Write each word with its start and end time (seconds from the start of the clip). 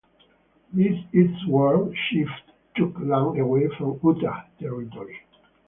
These 0.73 1.03
eastward 1.13 1.95
shifts 2.09 2.33
took 2.75 2.95
land 3.01 3.37
away 3.37 3.69
from 3.77 3.99
Utah 4.03 4.45
Territory. 4.59 5.19